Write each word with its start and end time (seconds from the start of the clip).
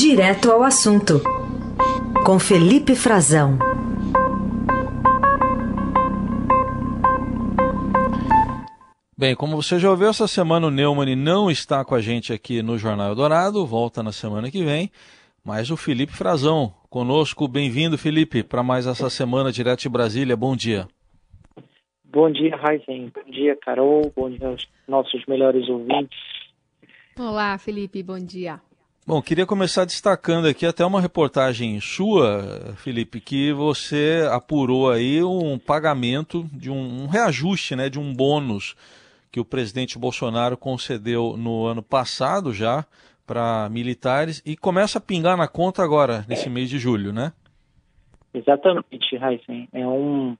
Direto 0.00 0.52
ao 0.52 0.62
assunto, 0.62 1.14
com 2.24 2.38
Felipe 2.38 2.94
Frazão. 2.94 3.58
Bem, 9.18 9.34
como 9.34 9.60
você 9.60 9.76
já 9.76 9.90
ouviu, 9.90 10.08
essa 10.08 10.28
semana 10.28 10.68
o 10.68 10.70
Neumann 10.70 11.16
não 11.16 11.50
está 11.50 11.84
com 11.84 11.96
a 11.96 12.00
gente 12.00 12.32
aqui 12.32 12.62
no 12.62 12.78
Jornal 12.78 13.12
Dourado, 13.16 13.66
volta 13.66 14.00
na 14.00 14.12
semana 14.12 14.52
que 14.52 14.62
vem, 14.62 14.88
mas 15.44 15.68
o 15.68 15.76
Felipe 15.76 16.12
Frazão 16.12 16.72
conosco. 16.88 17.48
Bem-vindo, 17.48 17.98
Felipe, 17.98 18.44
para 18.44 18.62
mais 18.62 18.86
essa 18.86 19.10
semana 19.10 19.50
direto 19.50 19.80
de 19.80 19.88
Brasília. 19.88 20.36
Bom 20.36 20.54
dia. 20.54 20.86
Bom 22.04 22.30
dia, 22.30 22.54
Raizen. 22.56 23.10
Bom 23.12 23.32
dia, 23.32 23.56
Carol. 23.56 24.12
Bom 24.14 24.30
dia 24.30 24.46
aos 24.46 24.64
nossos 24.86 25.26
melhores 25.26 25.68
ouvintes. 25.68 26.16
Olá, 27.18 27.58
Felipe. 27.58 28.00
Bom 28.00 28.20
dia. 28.20 28.60
Bom, 29.08 29.22
queria 29.22 29.46
começar 29.46 29.86
destacando 29.86 30.46
aqui 30.46 30.66
até 30.66 30.84
uma 30.84 31.00
reportagem 31.00 31.80
sua, 31.80 32.74
Felipe, 32.76 33.22
que 33.22 33.54
você 33.54 34.20
apurou 34.30 34.90
aí 34.90 35.22
um 35.24 35.58
pagamento 35.58 36.44
de 36.52 36.70
um, 36.70 37.04
um 37.04 37.06
reajuste, 37.06 37.74
né, 37.74 37.88
de 37.88 37.98
um 37.98 38.12
bônus 38.12 38.76
que 39.32 39.40
o 39.40 39.46
presidente 39.46 39.98
Bolsonaro 39.98 40.58
concedeu 40.58 41.38
no 41.38 41.64
ano 41.64 41.82
passado 41.82 42.52
já 42.52 42.84
para 43.26 43.70
militares 43.70 44.42
e 44.44 44.54
começa 44.54 44.98
a 44.98 45.00
pingar 45.00 45.38
na 45.38 45.48
conta 45.48 45.82
agora, 45.82 46.26
nesse 46.28 46.50
mês 46.50 46.68
de 46.68 46.78
julho, 46.78 47.10
né? 47.10 47.32
Exatamente, 48.34 49.16
Heisen. 49.16 49.70
É 49.72 49.86
um, 49.86 50.36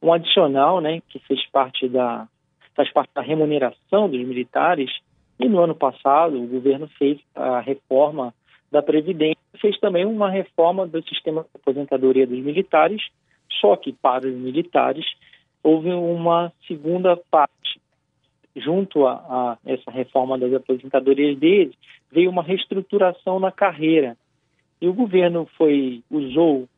um 0.00 0.12
adicional 0.14 0.80
né, 0.80 1.02
que 1.10 1.18
fez 1.28 1.46
parte, 1.50 1.86
da, 1.86 2.26
faz 2.74 2.90
parte 2.90 3.10
da 3.14 3.20
remuneração 3.20 4.08
dos 4.08 4.26
militares 4.26 4.90
e 5.38 5.48
no 5.48 5.60
ano 5.60 5.74
passado 5.74 6.40
o 6.40 6.46
governo 6.46 6.88
fez 6.98 7.18
a 7.34 7.60
reforma 7.60 8.34
da 8.70 8.82
Previdência, 8.82 9.38
fez 9.60 9.78
também 9.78 10.04
uma 10.04 10.30
reforma 10.30 10.86
do 10.86 11.02
sistema 11.08 11.42
de 11.42 11.48
aposentadoria 11.54 12.26
dos 12.26 12.38
militares, 12.38 13.02
só 13.60 13.76
que 13.76 13.92
para 13.92 14.26
os 14.26 14.34
militares 14.34 15.04
houve 15.62 15.90
uma 15.90 16.52
segunda 16.66 17.16
parte 17.16 17.80
junto 18.56 19.06
a, 19.06 19.12
a, 19.12 19.58
essa 19.64 19.90
reforma 19.90 20.38
das 20.38 20.52
aposentadorias 20.52 21.38
deles, 21.38 21.74
veio 22.10 22.30
uma 22.30 22.42
reestruturação 22.42 23.38
na 23.38 23.52
carreira. 23.52 24.16
E 24.80 24.88
o 24.88 24.92
governo 24.92 25.48
foi 25.56 26.02
usou 26.10 26.68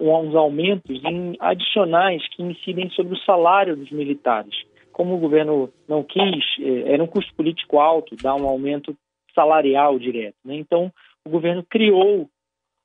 uns 0.00 0.34
aumentos 0.34 1.00
adicionais 1.38 2.26
que 2.30 2.42
incidem 2.42 2.90
sobre 2.90 3.14
o 3.14 3.18
salário 3.18 3.76
dos 3.76 3.90
militares. 3.90 4.54
Como 5.00 5.14
o 5.14 5.18
governo 5.18 5.72
não 5.88 6.04
quis, 6.04 6.44
eh, 6.60 6.92
era 6.92 7.02
um 7.02 7.06
custo 7.06 7.34
político 7.34 7.78
alto, 7.80 8.14
dar 8.16 8.34
um 8.34 8.46
aumento 8.46 8.94
salarial 9.34 9.98
direto. 9.98 10.36
Né? 10.44 10.56
Então, 10.56 10.92
o 11.24 11.30
governo 11.30 11.64
criou 11.64 12.28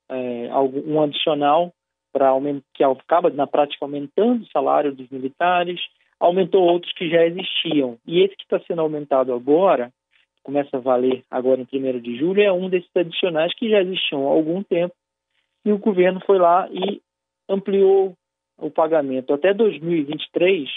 é, 0.10 0.50
um 0.88 1.02
adicional 1.02 1.74
para 2.14 2.32
que 2.74 2.86
acaba, 2.86 3.30
na 3.32 3.46
prática, 3.46 3.84
aumentando 3.84 4.44
o 4.44 4.48
salário 4.48 4.96
dos 4.96 5.10
militares, 5.10 5.82
aumentou 6.18 6.64
outros 6.64 6.94
que 6.94 7.10
já 7.10 7.26
existiam. 7.26 7.98
E 8.08 8.22
esse 8.22 8.38
que 8.38 8.44
está 8.44 8.62
sendo 8.62 8.80
aumentado 8.80 9.34
agora, 9.34 9.92
começa 10.42 10.78
a 10.78 10.80
valer 10.80 11.22
agora 11.30 11.60
em 11.60 11.68
1 11.68 12.00
de 12.00 12.18
julho, 12.18 12.42
é 12.42 12.50
um 12.50 12.70
desses 12.70 12.96
adicionais 12.96 13.54
que 13.56 13.70
já 13.70 13.82
existiam 13.82 14.26
há 14.26 14.32
algum 14.32 14.64
tempo. 14.64 14.96
E 15.66 15.72
o 15.74 15.78
governo 15.78 16.22
foi 16.26 16.40
lá 16.40 16.70
e 16.72 17.02
ampliou 17.50 18.14
o 18.58 18.72
pagamento. 18.72 19.34
Até 19.34 19.54
2023, 19.54 20.70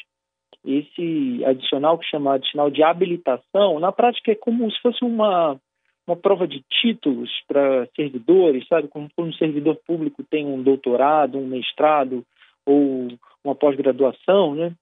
esse 0.68 1.44
adicional, 1.44 1.98
que 1.98 2.06
chama 2.06 2.34
adicional 2.34 2.70
de 2.70 2.82
habilitação, 2.82 3.80
na 3.80 3.90
prática 3.90 4.32
é 4.32 4.34
como 4.34 4.70
se 4.70 4.78
fosse 4.80 5.02
uma, 5.02 5.58
uma 6.06 6.16
prova 6.16 6.46
de 6.46 6.62
títulos 6.80 7.30
para 7.46 7.86
servidores, 7.96 8.66
sabe? 8.68 8.88
Como 8.88 9.08
um 9.16 9.32
servidor 9.32 9.76
público 9.86 10.22
tem 10.22 10.44
um 10.46 10.62
doutorado, 10.62 11.38
um 11.38 11.46
mestrado 11.46 12.22
ou 12.66 13.08
uma 13.42 13.54
pós-graduação, 13.54 14.54
né? 14.54 14.74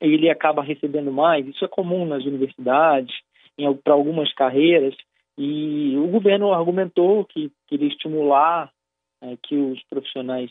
ele 0.00 0.28
acaba 0.28 0.62
recebendo 0.62 1.10
mais. 1.10 1.46
Isso 1.46 1.64
é 1.64 1.68
comum 1.68 2.04
nas 2.04 2.24
universidades, 2.24 3.14
para 3.82 3.94
algumas 3.94 4.32
carreiras. 4.34 4.94
E 5.38 5.96
o 5.96 6.06
governo 6.08 6.52
argumentou 6.52 7.24
que 7.24 7.50
queria 7.66 7.88
estimular 7.88 8.70
é, 9.22 9.36
que 9.42 9.56
os 9.56 9.82
profissionais 9.84 10.50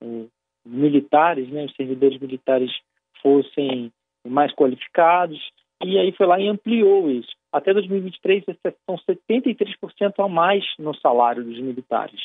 é, 0.00 0.06
militares, 0.64 1.48
né, 1.48 1.64
os 1.64 1.74
servidores 1.74 2.18
militares, 2.20 2.70
fossem 3.20 3.92
mais 4.26 4.52
qualificados. 4.54 5.40
E 5.82 5.98
aí 5.98 6.12
foi 6.12 6.26
lá 6.26 6.40
e 6.40 6.48
ampliou 6.48 7.10
isso. 7.10 7.30
Até 7.52 7.72
2023 7.72 8.44
são 8.86 8.96
73% 8.96 10.12
a 10.18 10.28
mais 10.28 10.64
no 10.78 10.94
salário 10.94 11.44
dos 11.44 11.58
militares. 11.60 12.20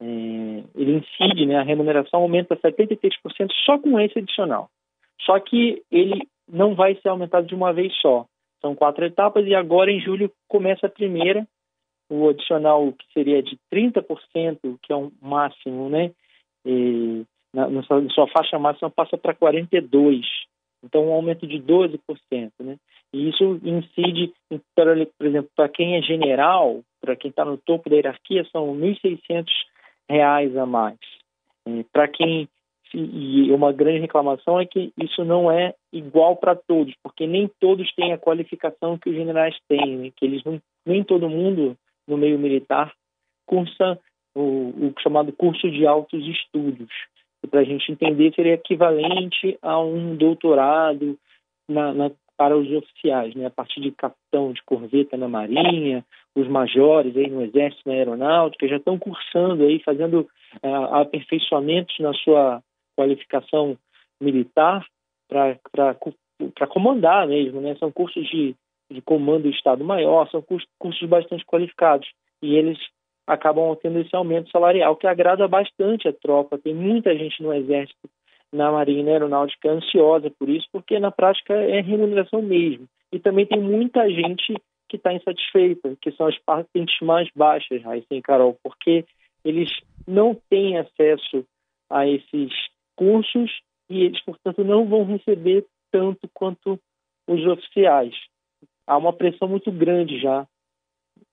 É, 0.00 0.04
ele 0.74 0.96
incide, 0.96 1.46
né, 1.46 1.58
a 1.58 1.62
remuneração 1.62 2.20
aumenta 2.20 2.56
73% 2.56 3.52
só 3.64 3.78
com 3.78 4.00
esse 4.00 4.18
adicional. 4.18 4.68
Só 5.20 5.38
que 5.38 5.82
ele 5.90 6.26
não 6.48 6.74
vai 6.74 6.94
ser 6.96 7.08
aumentado 7.08 7.46
de 7.46 7.54
uma 7.54 7.72
vez 7.72 7.94
só. 8.00 8.26
São 8.60 8.74
quatro 8.74 9.04
etapas 9.04 9.46
e 9.46 9.54
agora 9.54 9.90
em 9.90 10.00
julho 10.00 10.30
começa 10.48 10.86
a 10.86 10.90
primeira, 10.90 11.46
o 12.10 12.28
adicional 12.28 12.92
que 12.92 13.12
seria 13.12 13.42
de 13.42 13.58
30%, 13.72 14.78
que 14.82 14.92
é 14.92 14.96
um 14.96 15.10
máximo, 15.20 15.88
né? 15.88 16.12
E 16.64 17.24
na, 17.52 17.68
na, 17.68 17.82
sua, 17.82 18.00
na 18.00 18.10
sua 18.10 18.28
faixa 18.28 18.58
máxima 18.58 18.90
passa 18.90 19.16
para 19.16 19.34
42%. 19.34 20.22
Então, 20.84 21.08
um 21.08 21.12
aumento 21.12 21.46
de 21.46 21.58
12%. 21.58 21.98
Né? 22.60 22.76
E 23.12 23.28
isso 23.28 23.60
incide, 23.64 24.32
por 24.74 25.26
exemplo, 25.26 25.50
para 25.54 25.68
quem 25.68 25.96
é 25.96 26.02
general, 26.02 26.82
para 27.00 27.16
quem 27.16 27.30
está 27.30 27.44
no 27.44 27.56
topo 27.56 27.88
da 27.88 27.96
hierarquia, 27.96 28.44
são 28.50 28.72
R$ 28.72 28.96
1.600 29.04 30.60
a 30.60 30.66
mais. 30.66 30.98
Para 31.92 32.08
quem 32.08 32.48
e 32.94 33.50
uma 33.52 33.72
grande 33.72 34.00
reclamação 34.00 34.60
é 34.60 34.66
que 34.66 34.92
isso 34.98 35.24
não 35.24 35.50
é 35.50 35.74
igual 35.92 36.36
para 36.36 36.54
todos, 36.54 36.94
porque 37.02 37.26
nem 37.26 37.50
todos 37.58 37.90
têm 37.94 38.12
a 38.12 38.18
qualificação 38.18 38.98
que 38.98 39.08
os 39.08 39.16
generais 39.16 39.56
têm, 39.66 39.96
né? 39.96 40.12
que 40.14 40.24
eles 40.24 40.44
não, 40.44 40.60
nem 40.84 41.02
todo 41.02 41.28
mundo 41.28 41.76
no 42.06 42.16
meio 42.16 42.38
militar 42.38 42.92
cursa 43.46 43.98
o, 44.34 44.40
o 44.40 44.94
chamado 45.00 45.32
curso 45.32 45.70
de 45.70 45.86
altos 45.86 46.26
estudos. 46.26 46.90
Para 47.50 47.60
a 47.60 47.64
gente 47.64 47.90
entender, 47.90 48.32
seria 48.34 48.54
equivalente 48.54 49.58
a 49.60 49.78
um 49.80 50.16
doutorado 50.16 51.18
na, 51.68 51.92
na, 51.92 52.10
para 52.36 52.56
os 52.56 52.70
oficiais, 52.72 53.34
né? 53.34 53.46
a 53.46 53.50
partir 53.50 53.80
de 53.80 53.90
capitão 53.92 54.52
de 54.52 54.62
corveta 54.62 55.16
na 55.16 55.28
Marinha, 55.28 56.04
os 56.34 56.48
majores 56.48 57.16
aí 57.16 57.28
no 57.28 57.42
Exército, 57.42 57.82
na 57.86 57.94
Aeronáutica, 57.94 58.68
já 58.68 58.76
estão 58.76 58.98
cursando 58.98 59.64
aí, 59.64 59.80
fazendo 59.80 60.28
uh, 60.62 60.94
aperfeiçoamentos 60.94 61.98
na 61.98 62.12
sua 62.14 62.62
qualificação 62.96 63.76
militar 64.20 64.84
para 65.28 66.66
comandar 66.68 67.26
mesmo, 67.26 67.60
né? 67.60 67.74
São 67.76 67.90
cursos 67.90 68.26
de, 68.28 68.54
de 68.90 69.00
comando 69.02 69.44
do 69.44 69.50
Estado-Maior, 69.50 70.28
são 70.30 70.42
cursos, 70.42 70.68
cursos 70.78 71.08
bastante 71.08 71.44
qualificados. 71.44 72.08
E 72.42 72.54
eles 72.54 72.78
acabam 73.26 73.76
tendo 73.76 74.00
esse 74.00 74.14
aumento 74.14 74.50
salarial, 74.50 74.96
que 74.96 75.06
agrada 75.06 75.46
bastante 75.46 76.08
a 76.08 76.12
tropa. 76.12 76.58
Tem 76.58 76.74
muita 76.74 77.16
gente 77.16 77.42
no 77.42 77.52
Exército, 77.52 78.08
na 78.52 78.70
Marinha 78.70 79.04
na 79.04 79.10
Aeronáutica 79.12 79.70
ansiosa 79.70 80.30
por 80.38 80.48
isso, 80.48 80.66
porque 80.70 80.98
na 80.98 81.10
prática 81.10 81.54
é 81.54 81.80
remuneração 81.80 82.42
mesmo. 82.42 82.86
E 83.10 83.18
também 83.18 83.46
tem 83.46 83.60
muita 83.60 84.08
gente 84.10 84.54
que 84.88 84.96
está 84.96 85.12
insatisfeita, 85.12 85.96
que 86.00 86.12
são 86.12 86.26
as 86.26 86.38
patentes 86.38 87.00
mais 87.00 87.28
baixas, 87.34 87.82
Raíssa 87.82 88.14
e 88.14 88.20
Carol, 88.20 88.58
porque 88.62 89.06
eles 89.44 89.70
não 90.06 90.34
têm 90.50 90.76
acesso 90.76 91.44
a 91.88 92.06
esses 92.06 92.52
cursos 92.94 93.50
e 93.88 94.02
eles, 94.04 94.22
portanto, 94.22 94.62
não 94.64 94.86
vão 94.86 95.04
receber 95.04 95.64
tanto 95.90 96.28
quanto 96.34 96.78
os 97.26 97.46
oficiais. 97.46 98.14
Há 98.86 98.96
uma 98.96 99.12
pressão 99.12 99.48
muito 99.48 99.70
grande 99.70 100.20
já 100.20 100.46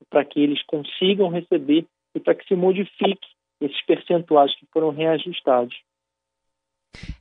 para 0.09 0.25
que 0.25 0.39
eles 0.39 0.61
consigam 0.65 1.29
receber 1.29 1.85
e 2.15 2.19
para 2.19 2.35
que 2.35 2.45
se 2.47 2.55
modifique 2.55 3.27
esses 3.61 3.85
percentuais 3.85 4.53
que 4.55 4.65
foram 4.71 4.89
reajustados. 4.89 5.75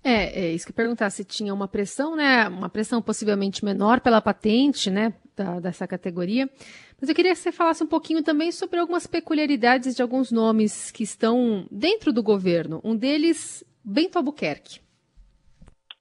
É, 0.03 0.47
é 0.47 0.53
isso 0.53 0.67
que 0.67 0.73
eu 0.73 0.77
perguntar 0.77 1.11
se 1.11 1.25
tinha 1.25 1.53
uma 1.53 1.69
pressão, 1.69 2.17
né? 2.17 2.49
Uma 2.49 2.71
pressão 2.71 3.03
possivelmente 3.03 3.65
menor 3.65 4.01
pela 4.01 4.21
patente, 4.21 4.91
né? 4.91 5.13
Da, 5.37 5.61
dessa 5.61 5.87
categoria. 5.87 6.49
Mas 7.01 7.09
eu 7.09 7.15
queria 7.15 7.33
que 7.33 7.39
você 7.39 7.53
falasse 7.53 7.85
um 7.85 7.87
pouquinho 7.87 8.25
também 8.25 8.51
sobre 8.51 8.81
algumas 8.81 9.07
peculiaridades 9.07 9.95
de 9.95 10.03
alguns 10.03 10.33
nomes 10.33 10.91
que 10.91 11.03
estão 11.03 11.67
dentro 11.71 12.13
do 12.13 12.23
governo. 12.23 12.81
Um 12.83 12.97
deles 12.97 13.63
Bento 13.85 14.17
Albuquerque. 14.17 14.81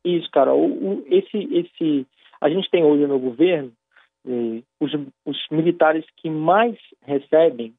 Isso, 0.04 0.30
cara. 0.32 0.54
O, 0.54 0.66
o, 0.66 1.06
esse, 1.08 1.38
esse, 1.38 2.08
a 2.42 2.50
gente 2.50 2.70
tem 2.72 2.84
hoje 2.84 3.06
no 3.06 3.20
governo 3.20 3.72
os, 4.80 4.92
os 5.26 5.38
militares 5.50 6.06
que 6.18 6.30
mais 6.30 6.78
recebem 7.02 7.74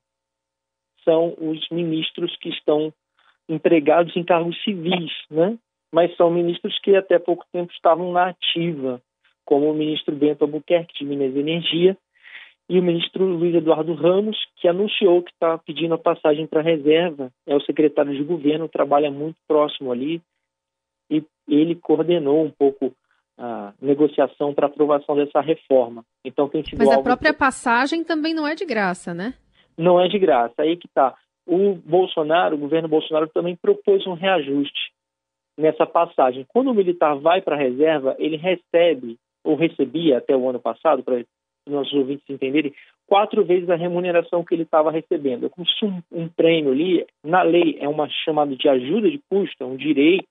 são 1.04 1.34
os 1.38 1.68
ministros 1.70 2.36
que 2.36 2.48
estão 2.48 2.92
empregados 3.48 4.16
em 4.16 4.24
cargos 4.24 4.60
civis, 4.62 5.12
né? 5.30 5.58
Mas 5.92 6.14
são 6.16 6.30
ministros 6.30 6.78
que 6.80 6.94
até 6.94 7.18
pouco 7.18 7.46
tempo 7.50 7.72
estavam 7.72 8.12
na 8.12 8.28
ativa, 8.28 9.00
como 9.44 9.70
o 9.70 9.74
ministro 9.74 10.14
Bento 10.14 10.42
Albuquerque 10.42 10.98
de 10.98 11.04
Minas 11.04 11.34
e 11.34 11.38
Energia 11.38 11.96
e 12.68 12.78
o 12.78 12.82
ministro 12.82 13.24
Luiz 13.24 13.54
Eduardo 13.54 13.94
Ramos, 13.94 14.36
que 14.56 14.68
anunciou 14.68 15.22
que 15.22 15.30
está 15.30 15.56
pedindo 15.56 15.94
a 15.94 15.98
passagem 15.98 16.46
para 16.46 16.60
a 16.60 16.62
reserva, 16.62 17.32
é 17.46 17.56
o 17.56 17.60
secretário 17.62 18.14
de 18.14 18.22
governo, 18.22 18.68
trabalha 18.68 19.10
muito 19.10 19.38
próximo 19.48 19.90
ali, 19.90 20.20
e 21.10 21.24
ele 21.48 21.74
coordenou 21.74 22.44
um 22.44 22.50
pouco 22.50 22.92
a 23.38 23.72
negociação 23.80 24.52
para 24.52 24.66
aprovação 24.66 25.14
dessa 25.14 25.40
reforma. 25.40 26.04
Então 26.24 26.48
tem 26.48 26.64
sido 26.64 26.78
Mas 26.78 26.90
a 26.90 27.02
própria 27.02 27.32
que... 27.32 27.38
passagem 27.38 28.02
também 28.02 28.34
não 28.34 28.46
é 28.46 28.54
de 28.54 28.64
graça, 28.64 29.14
né? 29.14 29.34
Não 29.76 30.00
é 30.00 30.08
de 30.08 30.18
graça. 30.18 30.54
Aí 30.58 30.76
que 30.76 30.86
está. 30.86 31.14
O 31.46 31.74
Bolsonaro, 31.74 32.56
o 32.56 32.58
governo 32.58 32.88
Bolsonaro 32.88 33.28
também 33.28 33.56
propôs 33.56 34.06
um 34.06 34.14
reajuste 34.14 34.92
nessa 35.56 35.86
passagem. 35.86 36.44
Quando 36.48 36.70
o 36.70 36.74
militar 36.74 37.14
vai 37.16 37.40
para 37.40 37.56
a 37.56 37.58
reserva, 37.58 38.14
ele 38.18 38.36
recebe 38.36 39.16
ou 39.44 39.56
recebia 39.56 40.18
até 40.18 40.36
o 40.36 40.48
ano 40.48 40.60
passado, 40.60 41.02
para 41.02 41.24
nossos 41.66 41.92
ouvintes 41.92 42.24
entenderem, 42.28 42.72
quatro 43.06 43.44
vezes 43.44 43.68
a 43.70 43.76
remuneração 43.76 44.44
que 44.44 44.54
ele 44.54 44.62
estava 44.62 44.90
recebendo. 44.90 45.46
É 45.46 45.48
como 45.48 45.66
se 45.66 45.84
um, 45.84 46.02
um 46.10 46.28
prêmio 46.28 46.72
ali, 46.72 47.06
na 47.24 47.42
lei, 47.42 47.78
é 47.80 47.88
uma 47.88 48.08
chamada 48.24 48.54
de 48.54 48.68
ajuda 48.68 49.10
de 49.10 49.20
custo, 49.30 49.62
é 49.62 49.66
um 49.66 49.76
direito 49.76 50.26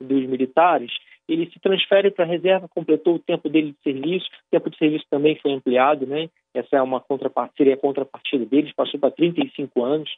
dos 0.00 0.26
militares, 0.26 0.92
ele 1.28 1.50
se 1.50 1.60
transfere 1.60 2.10
para 2.10 2.24
a 2.24 2.28
reserva, 2.28 2.68
completou 2.68 3.16
o 3.16 3.18
tempo 3.18 3.48
dele 3.48 3.72
de 3.72 3.82
serviço, 3.82 4.26
o 4.26 4.50
tempo 4.50 4.70
de 4.70 4.78
serviço 4.78 5.04
também 5.10 5.36
foi 5.36 5.52
ampliado, 5.52 6.06
né? 6.06 6.30
Essa 6.54 6.76
é 6.76 6.82
uma 6.82 7.00
contrapartida, 7.00 7.56
seria 7.56 7.74
a 7.74 7.78
contrapartida 7.78 8.46
dele, 8.46 8.72
passou 8.74 8.98
para 8.98 9.10
35 9.10 9.84
anos. 9.84 10.10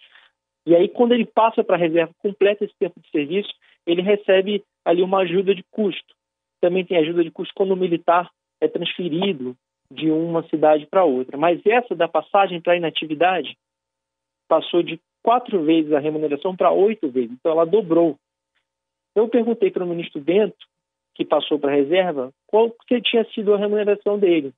E 0.65 0.75
aí, 0.75 0.89
quando 0.89 1.13
ele 1.13 1.27
passa 1.27 1.65
para 1.65 1.77
a 1.77 1.79
reserva, 1.79 2.15
completa 2.19 2.65
esse 2.65 2.75
tempo 2.79 3.01
de 3.01 3.11
serviço, 3.11 3.51
ele 3.87 4.03
recebe 4.03 4.63
ali 4.85 5.03
uma 5.03 5.21
ajuda 5.21 5.55
de 5.55 5.65
custo. 5.71 6.15
Também 6.61 6.85
tem 6.85 6.99
ajuda 6.99 7.25
de 7.25 7.31
custo 7.31 7.53
quando 7.57 7.73
o 7.73 7.77
militar 7.77 8.31
é 8.61 8.69
transferido 8.69 9.57
de 9.91 10.11
uma 10.11 10.47
cidade 10.49 10.87
para 10.87 11.05
outra. 11.05 11.37
Mas 11.37 11.61
essa 11.67 11.95
da 11.97 12.07
passagem 12.07 12.61
para 12.61 12.77
inatividade 12.77 13.57
passou 14.47 14.83
de 14.83 15.01
quatro 15.23 15.63
vezes 15.65 15.93
a 15.93 15.99
remuneração 15.99 16.55
para 16.55 16.71
oito 16.71 17.09
vezes. 17.09 17.33
Então, 17.33 17.51
ela 17.53 17.65
dobrou. 17.65 18.17
Eu 19.17 19.29
perguntei 19.29 19.71
para 19.71 19.85
o 19.85 19.89
ministro 19.89 20.21
Bento, 20.21 20.70
que 21.21 21.25
passou 21.27 21.59
para 21.59 21.71
a 21.71 21.75
reserva, 21.75 22.33
qual 22.47 22.71
que 22.89 22.99
tinha 23.03 23.23
sido 23.35 23.53
a 23.53 23.59
remuneração 23.59 24.19
dele. 24.19 24.55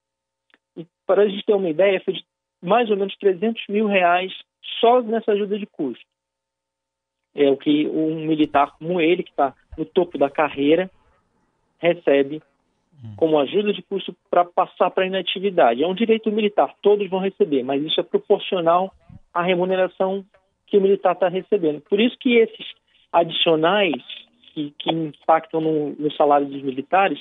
E, 0.77 0.87
para 1.05 1.23
a 1.23 1.29
gente 1.29 1.45
ter 1.45 1.55
uma 1.55 1.69
ideia, 1.69 2.01
foi 2.05 2.15
de 2.15 2.25
mais 2.63 2.89
ou 2.89 2.97
menos 2.97 3.17
300 3.17 3.65
mil 3.69 3.89
reais 3.89 4.33
só 4.79 5.03
nessa 5.03 5.33
ajuda 5.33 5.59
de 5.59 5.67
custo. 5.67 6.05
É 7.35 7.51
o 7.51 7.57
que 7.57 7.89
um 7.89 8.27
militar 8.27 8.77
como 8.79 9.01
ele, 9.01 9.25
que 9.25 9.31
está 9.31 9.53
no 9.77 9.85
topo 9.85 10.17
da 10.17 10.31
carreira, 10.31 10.89
recebe 11.81 12.41
hum. 13.05 13.15
como 13.17 13.41
ajuda 13.41 13.73
de 13.73 13.83
custo 13.83 14.15
para 14.31 14.45
passar 14.45 14.89
para 14.93 15.03
a 15.03 15.09
inatividade. 15.09 15.83
É 15.83 15.87
um 15.89 15.95
direito 15.97 16.31
militar, 16.31 16.73
todos 16.81 17.11
vão 17.11 17.19
receber, 17.19 17.65
mas 17.65 17.83
isso 17.83 17.99
é 17.99 18.05
proporcional 18.05 18.95
à 19.35 19.43
remuneração 19.43 20.25
que 20.69 20.79
o 20.79 20.81
militar 20.81 21.15
está 21.15 21.29
recebendo. 21.29 21.81
Por 21.81 22.01
isso 22.01 22.17
que 22.21 22.37
esses 22.37 22.67
adicionais 23.13 24.22
que, 24.53 24.73
que 24.79 24.91
impactam 24.91 25.61
no, 25.61 25.91
no, 25.91 26.13
salário 26.13 26.47
dos 26.47 26.63
militares 26.63 27.19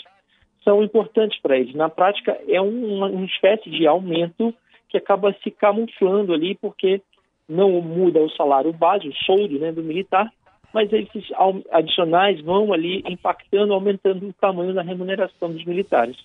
são 0.63 0.83
importantes 0.83 1.39
para 1.42 1.57
eles. 1.57 1.74
Na 1.74 1.89
prática, 1.89 2.38
é 2.48 2.62
uma, 2.62 3.07
uma 3.07 3.25
espécie 3.25 3.69
de 3.69 3.88
aumento 3.88 4.54
que 4.89 4.98
acaba 4.98 5.33
se 5.44 5.50
camuflando 5.50 6.33
ali, 6.33 6.56
porque 6.56 7.01
não 7.48 7.81
muda 7.81 8.19
o 8.19 8.30
salário 8.31 8.72
base, 8.72 9.07
o 9.07 9.16
soldo 9.25 9.60
né, 9.60 9.72
do 9.72 9.83
militar, 9.83 10.31
mas 10.74 10.92
esses 10.94 11.25
adicionais 11.72 12.39
vão 12.42 12.72
ali 12.72 13.04
impactando, 13.07 13.74
aumentando 13.74 14.27
o 14.27 14.34
tamanho 14.34 14.74
da 14.74 14.81
remuneração 14.81 15.51
dos 15.51 15.66
militares. 15.66 16.16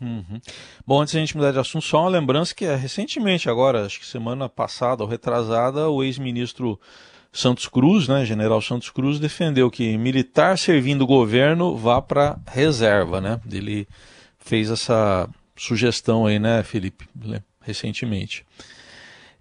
Uhum. 0.00 0.40
Bom, 0.86 1.00
antes 1.00 1.14
a 1.14 1.18
gente 1.18 1.36
mudar 1.36 1.52
de 1.52 1.58
assunto, 1.58 1.84
só 1.84 2.02
uma 2.02 2.10
lembrança 2.10 2.54
que 2.54 2.64
é 2.64 2.74
recentemente, 2.74 3.50
agora, 3.50 3.84
acho 3.84 3.98
que 3.98 4.06
semana 4.06 4.48
passada 4.48 5.02
ou 5.02 5.08
retrasada, 5.08 5.88
o 5.90 6.02
ex-ministro 6.04 6.78
Santos 7.32 7.66
Cruz, 7.68 8.08
né, 8.08 8.24
General 8.24 8.60
Santos 8.60 8.90
Cruz, 8.90 9.20
defendeu 9.20 9.70
que 9.70 9.96
militar 9.98 10.58
servindo 10.58 11.02
o 11.02 11.06
governo 11.06 11.76
vá 11.76 12.00
para 12.00 12.38
reserva, 12.46 13.20
né? 13.20 13.40
Ele 13.50 13.86
fez 14.38 14.70
essa 14.70 15.28
sugestão 15.56 16.26
aí, 16.26 16.38
né, 16.38 16.62
Felipe, 16.62 17.06
recentemente. 17.60 18.44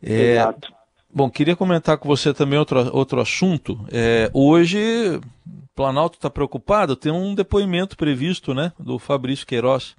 É, 0.04 0.34
Exato. 0.34 0.78
Bom, 1.10 1.30
queria 1.30 1.56
comentar 1.56 1.98
com 1.98 2.08
você 2.08 2.34
também 2.34 2.60
outro, 2.60 2.96
outro 2.96 3.22
assunto. 3.22 3.80
É, 3.92 4.30
hoje, 4.34 5.18
o 5.18 5.68
Planalto 5.76 6.18
está 6.18 6.30
preocupado, 6.30 6.96
tem 6.96 7.12
um 7.12 7.34
depoimento 7.34 7.98
previsto, 7.98 8.54
né, 8.54 8.74
do 8.78 9.00
Fabrício 9.00 9.48
Queiroz. 9.48 9.96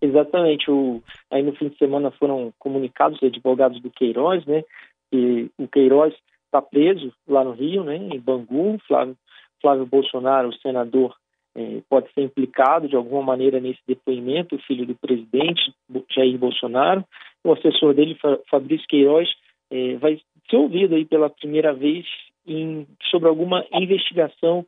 Exatamente. 0.00 0.70
O, 0.70 1.02
aí 1.30 1.42
no 1.42 1.52
fim 1.54 1.68
de 1.68 1.76
semana 1.76 2.10
foram 2.12 2.52
comunicados 2.58 3.18
os 3.20 3.28
advogados 3.28 3.80
do 3.82 3.90
Queiroz, 3.90 4.46
né, 4.46 4.64
e 5.12 5.50
o 5.58 5.68
Queiroz 5.68 6.14
está 6.52 6.60
preso 6.60 7.10
lá 7.26 7.42
no 7.42 7.52
Rio, 7.52 7.82
né, 7.82 7.96
em 7.96 8.20
Bangu. 8.20 8.78
Flávio, 8.86 9.16
Flávio 9.60 9.86
Bolsonaro, 9.86 10.48
o 10.48 10.58
senador, 10.58 11.16
é, 11.54 11.80
pode 11.88 12.12
ser 12.12 12.22
implicado 12.22 12.88
de 12.88 12.94
alguma 12.94 13.22
maneira 13.22 13.58
nesse 13.58 13.80
depoimento, 13.86 14.54
o 14.56 14.62
filho 14.62 14.86
do 14.86 14.94
presidente, 14.94 15.72
Jair 16.14 16.38
Bolsonaro. 16.38 17.04
O 17.42 17.52
assessor 17.52 17.94
dele, 17.94 18.18
Fabrício 18.50 18.86
Queiroz, 18.86 19.28
é, 19.70 19.96
vai 19.96 20.20
ser 20.50 20.56
ouvido 20.56 20.94
aí 20.94 21.04
pela 21.04 21.30
primeira 21.30 21.72
vez 21.72 22.06
em, 22.46 22.86
sobre 23.10 23.28
alguma 23.28 23.64
investigação 23.72 24.66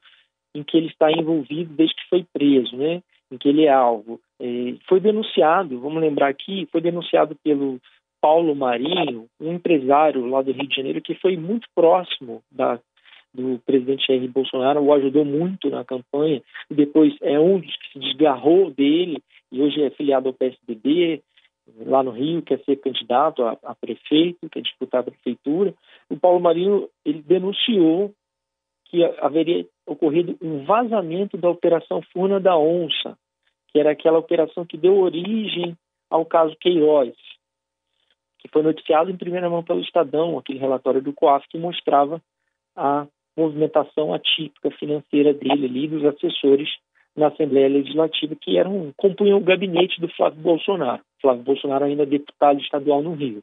em 0.55 0.63
que 0.63 0.77
ele 0.77 0.87
está 0.87 1.11
envolvido 1.11 1.75
desde 1.75 1.97
que 1.97 2.09
foi 2.09 2.25
preso, 2.33 2.77
né? 2.77 3.03
Em 3.31 3.37
que 3.37 3.49
ele 3.49 3.65
é 3.65 3.73
alvo. 3.73 4.21
É, 4.41 4.75
foi 4.89 5.01
denunciado, 5.01 5.81
vamos 5.81 6.01
lembrar 6.01 6.29
aqui, 6.29 6.69
foi 6.71 6.81
denunciado 6.81 7.37
pelo 7.43 7.81
Paulo 8.25 8.55
Marinho, 8.55 9.27
um 9.39 9.53
empresário 9.53 10.25
lá 10.25 10.41
do 10.41 10.51
Rio 10.51 10.67
de 10.67 10.75
Janeiro 10.75 11.03
que 11.03 11.15
foi 11.15 11.37
muito 11.37 11.69
próximo 11.75 12.43
da, 12.51 12.81
do 13.35 13.61
presidente 13.67 14.07
Jair 14.07 14.27
Bolsonaro, 14.31 14.83
o 14.83 14.95
ajudou 14.95 15.27
muito 15.27 15.69
na 15.69 15.85
campanha, 15.85 16.41
e 16.71 16.75
depois 16.75 17.15
é 17.21 17.39
um 17.39 17.61
dos 17.61 17.77
que 17.77 17.93
se 17.93 17.99
desgarrou 17.99 18.71
dele 18.71 19.23
e 19.53 19.61
hoje 19.61 19.83
é 19.83 19.91
filiado 19.91 20.29
ao 20.29 20.33
PSDB, 20.33 21.23
lá 21.85 22.03
no 22.03 22.13
Rio, 22.13 22.41
quer 22.41 22.65
ser 22.65 22.77
candidato 22.77 23.43
a, 23.43 23.59
a 23.63 23.75
prefeito, 23.75 24.49
quer 24.49 24.63
disputar 24.63 25.03
a 25.03 25.11
prefeitura. 25.11 25.75
O 26.09 26.17
Paulo 26.17 26.41
Marinho 26.41 26.89
ele 27.05 27.21
denunciou 27.21 28.11
que 28.87 29.05
haveria 29.21 29.67
ocorrido 29.87 30.35
um 30.41 30.65
vazamento 30.65 31.37
da 31.37 31.51
Operação 31.51 32.01
Furna 32.11 32.41
da 32.41 32.57
Onça, 32.57 33.19
que 33.69 33.79
era 33.79 33.91
aquela 33.91 34.19
operação 34.19 34.65
que 34.65 34.79
deu 34.79 34.97
origem 34.97 35.77
ao 36.09 36.25
caso 36.25 36.57
Queiroz, 36.59 37.13
que 38.45 38.51
foi 38.53 38.63
noticiado 38.63 39.11
em 39.11 39.17
primeira 39.17 39.49
mão 39.49 39.63
pelo 39.63 39.81
Estadão, 39.81 40.39
aquele 40.39 40.59
relatório 40.59 41.01
do 41.01 41.15
COAF 41.15 41.49
que 41.49 41.59
mostrava 41.59 42.21
a 42.77 43.07
movimentação 43.35 44.13
atípica 44.13 44.71
financeira 44.73 45.33
dele 45.33 45.65
ali, 45.65 45.89
dos 45.89 46.05
assessores 46.05 46.69
na 47.17 47.29
Assembleia 47.29 47.69
Legislativa, 47.69 48.37
que 48.39 48.59
eram, 48.59 48.93
compunham 48.97 49.39
o 49.39 49.45
gabinete 49.45 49.99
do 50.01 50.09
Flávio 50.09 50.41
Bolsonaro. 50.41 51.01
Flávio 51.23 51.43
Bolsonaro 51.43 51.85
ainda 51.85 52.03
é 52.03 52.07
deputado 52.07 52.61
estadual 52.61 53.03
no 53.03 53.15
Rio. 53.15 53.43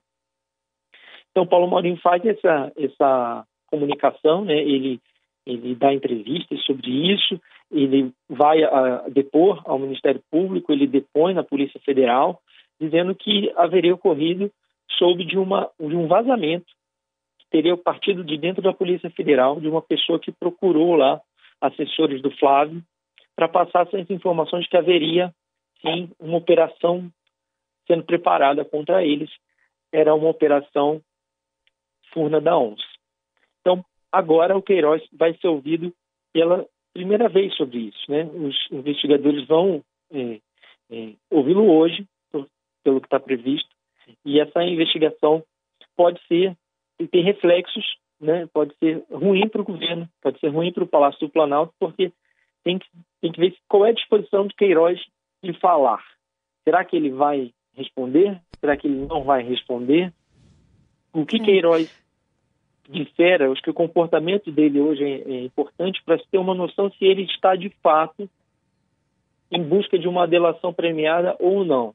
Então, 1.32 1.48
Paulo 1.48 1.68
Maurinho 1.68 1.98
faz 1.98 2.24
essa, 2.24 2.72
essa 2.78 3.46
comunicação, 3.68 4.46
né? 4.46 4.58
ele, 4.60 5.00
ele 5.48 5.74
dá 5.74 5.94
entrevistas 5.94 6.64
sobre 6.66 7.14
isso, 7.14 7.40
ele 7.72 8.12
vai 8.30 8.64
a, 8.64 9.06
depor 9.10 9.62
ao 9.66 9.80
Ministério 9.80 10.22
Público, 10.30 10.72
ele 10.72 10.86
depõe 10.86 11.34
na 11.34 11.44
Polícia 11.44 11.80
Federal, 11.80 12.40
dizendo 12.80 13.16
que 13.16 13.52
haveria 13.56 13.96
ocorrido 13.96 14.52
sob 14.98 15.24
de, 15.26 15.38
uma, 15.38 15.70
de 15.80 15.96
um 15.96 16.08
vazamento 16.08 16.72
que 17.40 17.46
teria 17.50 17.76
partido 17.78 18.24
de 18.24 18.38
dentro 18.38 18.62
da 18.62 18.74
Polícia 18.74 19.10
Federal, 19.12 19.60
de 19.60 19.68
uma 19.68 19.82
pessoa 19.82 20.20
que 20.20 20.32
procurou 20.32 20.96
lá 20.96 21.22
assessores 21.60 22.22
do 22.22 22.32
Flávio 22.32 22.84
para 23.36 23.48
passar 23.48 23.88
essas 23.88 24.10
informações 24.10 24.68
que 24.68 24.78
haveria 24.78 25.34
sim 25.82 26.10
uma 26.20 26.38
operação 26.38 27.12
sendo 27.88 28.04
preparada 28.04 28.64
contra 28.64 29.04
eles. 29.04 29.30
Era 29.92 30.14
uma 30.14 30.30
operação 30.30 31.02
Furna 32.14 32.40
da 32.40 32.58
Onça. 32.58 32.84
Então, 33.60 33.84
agora 34.12 34.58
o 34.58 34.62
Queiroz 34.62 35.02
vai 35.12 35.34
ser 35.38 35.48
ouvido 35.48 35.94
pela 36.34 36.66
primeira 36.94 37.30
vez 37.30 37.56
sobre 37.56 37.80
isso. 37.80 38.10
Né? 38.10 38.24
Os 38.24 38.56
investigadores 38.72 39.48
vão 39.48 39.84
é, 40.12 40.40
é, 40.90 41.14
ouvi-lo 41.30 41.72
hoje, 41.72 42.06
pelo 42.84 43.00
que 43.00 43.08
está 43.08 43.20
previsto, 43.20 43.70
e 44.26 44.40
essa 44.40 44.64
investigação 44.64 45.44
pode 45.96 46.20
ser 46.28 46.56
ter 47.12 47.22
reflexos, 47.22 47.84
né? 48.20 48.48
pode 48.54 48.76
ser 48.78 49.04
ruim 49.12 49.48
para 49.50 49.62
o 49.62 49.66
governo, 49.66 50.08
pode 50.22 50.40
ser 50.40 50.50
ruim 50.50 50.72
para 50.72 50.84
o 50.84 50.88
Palácio 50.88 51.20
do 51.20 51.30
Planalto, 51.30 51.74
porque 51.80 52.12
tem 52.64 52.78
que, 52.78 52.88
tem 53.22 53.32
que 53.32 53.40
ver 53.40 53.56
qual 53.68 53.86
é 53.86 53.90
a 53.90 53.94
disposição 53.94 54.46
de 54.46 54.56
Queiroz 54.56 55.00
de 55.44 55.54
falar. 55.60 56.04
Será 56.64 56.86
que 56.86 56.96
ele 56.96 57.10
vai 57.10 57.52
responder? 57.76 58.40
Será 58.60 58.78
que 58.78 58.88
ele 58.88 59.08
não 59.08 59.24
vai 59.24 59.42
responder? 59.42 60.14
O 61.14 61.26
que 61.26 61.38
é. 61.38 61.40
Queiroz 61.40 62.02
disser, 62.90 63.42
acho 63.42 63.62
que 63.62 63.70
o 63.70 63.74
comportamento 63.74 64.52
dele 64.52 64.80
hoje 64.80 65.04
é, 65.04 65.22
é 65.22 65.44
importante 65.44 66.02
para 66.04 66.18
se 66.18 66.28
ter 66.30 66.38
uma 66.38 66.54
noção 66.54 66.92
se 66.92 67.06
ele 67.06 67.24
está 67.24 67.56
de 67.56 67.70
fato 67.82 68.30
em 69.52 69.64
busca 69.64 69.98
de 69.98 70.08
uma 70.08 70.28
delação 70.28 70.74
premiada 70.74 71.36
ou 71.40 71.66
não. 71.66 71.94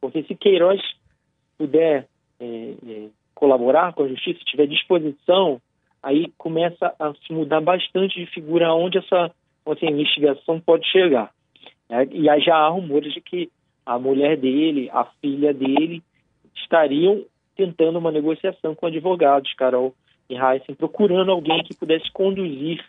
Porque 0.00 0.22
se 0.24 0.34
Queiroz 0.34 0.80
puder 1.60 2.06
é, 2.40 2.74
é, 2.88 3.08
colaborar 3.34 3.92
com 3.92 4.04
a 4.04 4.08
justiça, 4.08 4.40
tiver 4.46 4.66
disposição, 4.66 5.60
aí 6.02 6.32
começa 6.38 6.94
a 6.98 7.12
se 7.12 7.34
mudar 7.34 7.60
bastante 7.60 8.18
de 8.18 8.24
figura 8.32 8.72
onde 8.72 8.96
essa, 8.96 9.30
onde 9.66 9.84
essa 9.84 9.92
investigação 9.92 10.58
pode 10.58 10.90
chegar. 10.90 11.30
Né? 11.86 12.08
E 12.12 12.30
aí 12.30 12.40
já 12.40 12.56
há 12.56 12.68
rumores 12.70 13.12
de 13.12 13.20
que 13.20 13.50
a 13.84 13.98
mulher 13.98 14.38
dele, 14.38 14.88
a 14.90 15.04
filha 15.20 15.52
dele, 15.52 16.02
estariam 16.54 17.26
tentando 17.54 17.98
uma 17.98 18.10
negociação 18.10 18.74
com 18.74 18.86
advogados, 18.86 19.52
Carol 19.52 19.94
e 20.30 20.34
Heisen, 20.34 20.74
procurando 20.74 21.30
alguém 21.30 21.62
que 21.62 21.76
pudesse 21.76 22.10
conduzir 22.10 22.82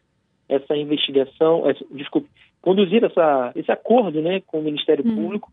essa 0.47 0.77
investigação, 0.77 1.69
essa, 1.69 1.83
desculpe, 1.91 2.29
conduzir 2.61 3.03
essa, 3.03 3.51
esse 3.53 3.69
acordo 3.69 4.21
né, 4.21 4.41
com 4.47 4.59
o 4.59 4.63
Ministério 4.63 5.05
hum. 5.05 5.15
Público 5.15 5.51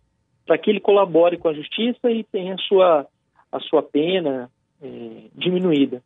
para 0.49 0.57
que 0.57 0.71
ele 0.71 0.81
colabore 0.81 1.37
com 1.37 1.49
a 1.49 1.53
justiça 1.53 2.11
e 2.11 2.25
tenha 2.25 2.55
a 2.55 2.59
sua, 2.59 3.07
a 3.53 3.61
sua 3.61 3.83
pena 3.83 4.51
é, 4.83 4.89
diminuída. 5.35 6.03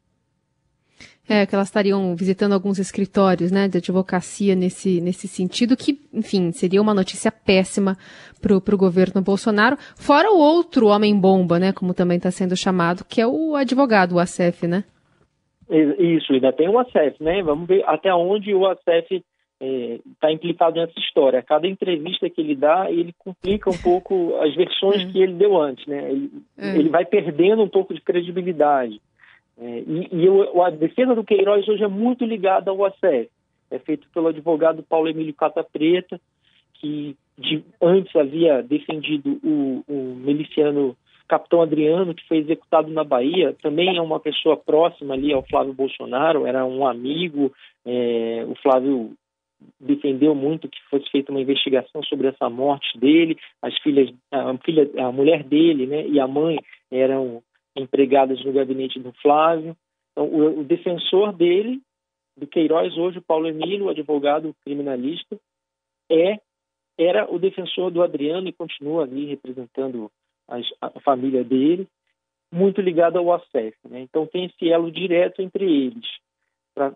É, 1.28 1.46
que 1.46 1.54
elas 1.54 1.68
estariam 1.68 2.16
visitando 2.16 2.52
alguns 2.52 2.80
escritórios 2.80 3.52
né, 3.52 3.68
de 3.68 3.78
advocacia 3.78 4.56
nesse, 4.56 5.00
nesse 5.00 5.28
sentido, 5.28 5.76
que, 5.76 5.96
enfim, 6.12 6.50
seria 6.50 6.82
uma 6.82 6.92
notícia 6.92 7.30
péssima 7.30 7.96
para 8.40 8.56
o 8.56 8.76
governo 8.76 9.22
Bolsonaro. 9.22 9.76
Fora 9.96 10.32
o 10.32 10.38
outro 10.38 10.88
homem-bomba, 10.88 11.60
né, 11.60 11.72
como 11.72 11.94
também 11.94 12.16
está 12.16 12.32
sendo 12.32 12.56
chamado, 12.56 13.04
que 13.08 13.20
é 13.20 13.26
o 13.26 13.54
advogado, 13.54 14.16
o 14.16 14.18
ACF, 14.18 14.66
né? 14.66 14.82
Isso, 15.70 16.32
ainda 16.32 16.52
tem 16.52 16.68
o 16.68 16.78
ACF, 16.78 17.22
né? 17.22 17.40
Vamos 17.42 17.68
ver 17.68 17.84
até 17.86 18.12
onde 18.12 18.52
o 18.52 18.66
ACF 18.66 19.24
está 19.62 20.28
é, 20.28 20.32
implicado 20.32 20.80
nessa 20.80 20.98
história. 20.98 21.42
Cada 21.42 21.68
entrevista 21.68 22.28
que 22.28 22.40
ele 22.40 22.56
dá, 22.56 22.90
ele 22.90 23.14
complica 23.18 23.70
um 23.70 23.78
pouco 23.78 24.34
as 24.42 24.54
versões 24.54 25.04
que 25.10 25.22
ele 25.22 25.34
deu 25.34 25.60
antes, 25.60 25.86
né? 25.86 26.10
Ele, 26.10 26.30
uhum. 26.58 26.74
ele, 26.74 26.88
vai 26.88 27.04
perdendo 27.04 27.62
um 27.62 27.68
pouco 27.68 27.94
de 27.94 28.00
credibilidade. 28.00 29.00
É, 29.58 29.78
e, 29.86 30.08
e 30.12 30.26
eu, 30.26 30.62
a 30.62 30.70
defesa 30.70 31.14
do 31.14 31.24
Queiroz 31.24 31.66
hoje 31.68 31.84
é 31.84 31.88
muito 31.88 32.24
ligada 32.24 32.70
ao 32.70 32.84
ACF. 32.84 33.30
É 33.70 33.78
feito 33.78 34.08
pelo 34.12 34.28
advogado 34.28 34.82
Paulo 34.82 35.08
Emílio 35.08 35.32
Cata 35.34 35.62
Preta, 35.62 36.20
que 36.74 37.16
de, 37.38 37.64
antes 37.80 38.14
havia 38.16 38.62
defendido 38.62 39.40
o, 39.42 39.84
o 39.88 40.14
miliciano 40.16 40.96
Capitão 41.28 41.62
Adriano, 41.62 42.14
que 42.14 42.26
foi 42.28 42.38
executado 42.38 42.90
na 42.90 43.04
Bahia, 43.04 43.56
também 43.62 43.96
é 43.96 44.02
uma 44.02 44.20
pessoa 44.20 44.54
próxima 44.54 45.14
ali 45.14 45.32
ao 45.32 45.42
Flávio 45.42 45.72
Bolsonaro, 45.72 46.46
era 46.46 46.64
um 46.66 46.86
amigo. 46.86 47.50
É, 47.86 48.44
o 48.46 48.54
Flávio 48.56 49.12
defendeu 49.80 50.34
muito 50.34 50.68
que 50.68 50.78
fosse 50.90 51.10
feita 51.10 51.30
uma 51.30 51.40
investigação 51.40 52.02
sobre 52.04 52.28
essa 52.28 52.48
morte 52.48 52.98
dele. 52.98 53.38
As 53.60 53.76
filhas, 53.78 54.12
a 54.30 54.56
filha, 54.58 54.90
a 54.98 55.12
mulher 55.12 55.42
dele, 55.42 55.86
né, 55.86 56.06
e 56.06 56.20
a 56.20 56.26
mãe 56.26 56.58
eram 56.90 57.42
empregadas 57.76 58.44
no 58.44 58.52
gabinete 58.52 58.98
do 59.00 59.12
Flávio. 59.20 59.76
Então, 60.12 60.26
o, 60.26 60.60
o 60.60 60.64
defensor 60.64 61.32
dele, 61.32 61.80
do 62.36 62.46
Queiroz, 62.46 62.96
hoje, 62.96 63.18
o 63.18 63.22
Paulo 63.22 63.48
Emílio, 63.48 63.88
advogado 63.88 64.54
criminalista, 64.64 65.38
é 66.10 66.38
era 66.98 67.30
o 67.32 67.38
defensor 67.38 67.90
do 67.90 68.02
Adriano 68.02 68.48
e 68.48 68.52
continua 68.52 69.04
ali 69.04 69.26
representando 69.26 70.10
as, 70.46 70.66
a 70.80 71.00
família 71.00 71.42
dele, 71.42 71.88
muito 72.52 72.80
ligado 72.80 73.18
ao 73.18 73.32
ACEF. 73.32 73.76
Né? 73.88 74.00
Então 74.00 74.26
tem 74.26 74.44
esse 74.44 74.70
elo 74.70 74.90
direto 74.90 75.40
entre 75.40 75.64
eles, 75.64 76.06
para 76.74 76.94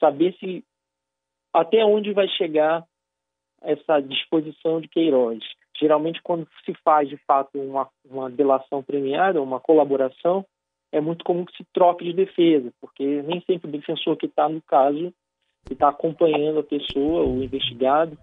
saber 0.00 0.34
se 0.38 0.64
até 1.54 1.84
onde 1.84 2.12
vai 2.12 2.26
chegar 2.28 2.84
essa 3.62 4.00
disposição 4.00 4.80
de 4.80 4.88
Queiroz. 4.88 5.38
Geralmente, 5.78 6.20
quando 6.22 6.46
se 6.64 6.74
faz 6.84 7.08
de 7.08 7.16
fato 7.26 7.58
uma, 7.58 7.88
uma 8.04 8.28
delação 8.28 8.82
premiada, 8.82 9.40
uma 9.40 9.60
colaboração, 9.60 10.44
é 10.92 11.00
muito 11.00 11.24
comum 11.24 11.44
que 11.44 11.56
se 11.56 11.64
troque 11.72 12.04
de 12.04 12.12
defesa, 12.12 12.72
porque 12.80 13.22
nem 13.22 13.40
sempre 13.42 13.68
o 13.68 13.72
defensor 13.72 14.16
que 14.16 14.26
está 14.26 14.48
no 14.48 14.60
caso, 14.62 15.12
que 15.64 15.72
está 15.72 15.88
acompanhando 15.88 16.60
a 16.60 16.64
pessoa, 16.64 17.24
o 17.24 17.42
investigado, 17.42 18.18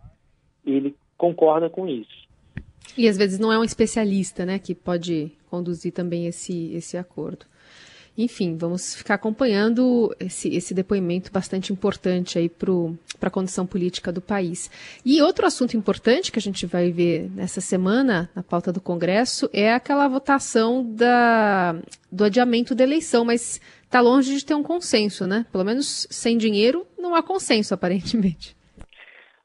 ele 0.66 0.96
concorda 1.18 1.70
com 1.70 1.88
isso. 1.88 2.30
E 2.98 3.08
às 3.08 3.18
vezes 3.18 3.40
não 3.40 3.52
é 3.52 3.58
um 3.58 3.64
especialista, 3.64 4.46
né, 4.46 4.60
que 4.60 4.76
pode 4.76 5.32
conduzir 5.50 5.92
também 5.92 6.28
esse, 6.28 6.74
esse 6.74 6.98
acordo. 6.98 7.46
Enfim, 8.22 8.56
vamos 8.56 8.96
ficar 8.96 9.16
acompanhando 9.16 10.16
esse, 10.20 10.56
esse 10.56 10.76
depoimento 10.76 11.32
bastante 11.32 11.74
importante 11.74 12.38
aí 12.38 12.48
para 12.48 13.28
a 13.28 13.32
condição 13.32 13.66
política 13.66 14.12
do 14.12 14.22
país. 14.22 14.70
E 15.04 15.20
outro 15.24 15.46
assunto 15.46 15.76
importante 15.76 16.32
que 16.32 16.38
a 16.38 16.42
gente 16.42 16.68
vai 16.68 16.92
ver 16.92 17.32
nessa 17.32 17.60
semana 17.60 18.30
na 18.36 18.44
pauta 18.44 18.72
do 18.72 18.80
Congresso 18.80 19.50
é 19.52 19.74
aquela 19.74 20.08
votação 20.08 20.86
da, 20.86 21.76
do 22.12 22.24
adiamento 22.26 22.76
da 22.76 22.84
eleição, 22.84 23.26
mas 23.26 23.60
está 23.84 24.00
longe 24.00 24.36
de 24.36 24.46
ter 24.46 24.54
um 24.54 24.62
consenso, 24.62 25.26
né? 25.26 25.44
Pelo 25.52 25.66
menos 25.66 26.08
sem 26.12 26.38
dinheiro 26.38 26.86
não 27.00 27.16
há 27.16 27.24
consenso, 27.24 27.74
aparentemente. 27.74 28.56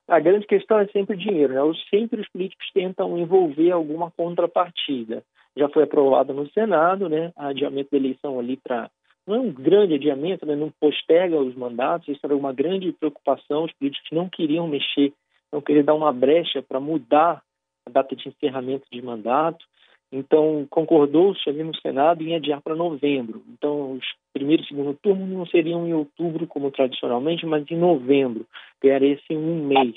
A 0.06 0.20
grande 0.20 0.46
questão 0.46 0.78
é 0.78 0.86
sempre 0.88 1.16
dinheiro. 1.16 1.54
Né? 1.54 1.60
Sempre 1.88 2.20
os 2.20 2.28
políticos 2.28 2.66
tentam 2.74 3.16
envolver 3.16 3.70
alguma 3.70 4.10
contrapartida 4.10 5.24
já 5.56 5.68
foi 5.68 5.84
aprovado 5.84 6.34
no 6.34 6.48
Senado, 6.50 7.08
né, 7.08 7.32
adiamento 7.36 7.90
da 7.90 7.96
eleição 7.96 8.38
ali 8.38 8.56
para 8.56 8.90
não 9.26 9.34
é 9.34 9.40
um 9.40 9.52
grande 9.52 9.94
adiamento, 9.94 10.46
né, 10.46 10.54
não 10.54 10.70
posterga 10.78 11.36
os 11.36 11.54
mandatos, 11.56 12.06
isso 12.06 12.20
era 12.22 12.36
uma 12.36 12.52
grande 12.52 12.92
preocupação, 12.92 13.64
os 13.64 13.72
políticos 13.72 14.08
não 14.12 14.28
queriam 14.28 14.68
mexer, 14.68 15.12
não 15.52 15.60
queriam 15.60 15.84
dar 15.84 15.94
uma 15.94 16.12
brecha 16.12 16.62
para 16.62 16.78
mudar 16.78 17.42
a 17.84 17.90
data 17.90 18.14
de 18.14 18.28
encerramento 18.28 18.86
de 18.90 19.02
mandato, 19.02 19.64
então 20.10 20.66
concordou-se 20.70 21.48
ali 21.48 21.62
no 21.62 21.74
Senado 21.76 22.22
em 22.22 22.34
adiar 22.34 22.62
para 22.62 22.74
novembro, 22.74 23.42
então 23.48 23.92
os 23.92 24.04
primeiro 24.32 24.62
e 24.62 24.66
segundo 24.66 24.94
turno 24.94 25.26
não 25.26 25.46
seriam 25.46 25.86
em 25.86 25.94
outubro 25.94 26.46
como 26.46 26.70
tradicionalmente, 26.70 27.46
mas 27.46 27.64
em 27.70 27.76
novembro, 27.76 28.46
ganharia 28.82 29.14
esse 29.14 29.34
um 29.34 29.66
mês. 29.66 29.96